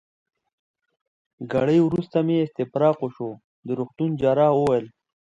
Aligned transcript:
ګړی 1.51 1.79
وروسته 1.83 2.17
مې 2.25 2.35
استفراق 2.45 2.97
وشو، 3.01 3.29
د 3.65 3.67
روغتون 3.79 4.09
جراح 4.21 4.51
وویل. 4.55 4.85